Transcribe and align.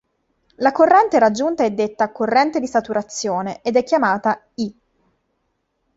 La 0.55 0.71
corrente 0.71 1.19
raggiunta 1.19 1.63
è 1.63 1.69
detta 1.69 2.11
"corrente 2.11 2.59
di 2.59 2.65
saturazione", 2.65 3.61
ed 3.61 3.75
è 3.75 3.83
chiamata 3.83 4.47
"I". 4.55 4.75